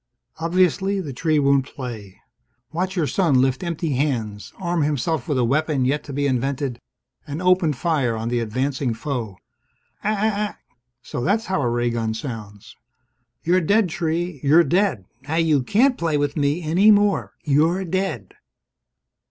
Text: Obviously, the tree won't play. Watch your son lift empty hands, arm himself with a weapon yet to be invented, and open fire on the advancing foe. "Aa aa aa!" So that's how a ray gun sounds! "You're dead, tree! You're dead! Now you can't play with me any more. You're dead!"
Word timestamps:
Obviously, 0.39 0.99
the 0.99 1.13
tree 1.13 1.37
won't 1.37 1.63
play. 1.67 2.19
Watch 2.73 2.95
your 2.95 3.05
son 3.05 3.39
lift 3.39 3.63
empty 3.63 3.91
hands, 3.93 4.51
arm 4.57 4.81
himself 4.81 5.27
with 5.27 5.37
a 5.37 5.43
weapon 5.43 5.85
yet 5.85 6.03
to 6.05 6.11
be 6.11 6.25
invented, 6.25 6.79
and 7.27 7.39
open 7.39 7.71
fire 7.71 8.15
on 8.17 8.29
the 8.29 8.39
advancing 8.39 8.95
foe. 8.95 9.37
"Aa 10.03 10.09
aa 10.09 10.41
aa!" 10.49 10.57
So 11.03 11.23
that's 11.23 11.45
how 11.45 11.61
a 11.61 11.69
ray 11.69 11.91
gun 11.91 12.15
sounds! 12.15 12.75
"You're 13.43 13.61
dead, 13.61 13.89
tree! 13.89 14.39
You're 14.41 14.63
dead! 14.63 15.05
Now 15.27 15.35
you 15.35 15.61
can't 15.61 15.99
play 15.99 16.17
with 16.17 16.35
me 16.35 16.63
any 16.63 16.89
more. 16.89 17.33
You're 17.43 17.85
dead!" 17.85 18.33